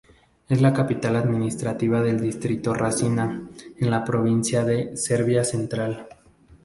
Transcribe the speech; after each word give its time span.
Es 0.49 0.61
la 0.61 0.73
capital 0.73 1.15
administrativa 1.15 2.01
del 2.01 2.19
distrito 2.21 2.73
Rasina 2.73 3.47
en 3.77 3.91
la 3.91 4.03
provincia 4.03 4.65
de 4.65 4.97
Serbia 4.97 5.43
Central. 5.43 6.07